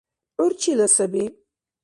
ГӀур 0.37 0.51
чила 0.59 0.87
саби? 0.95 1.23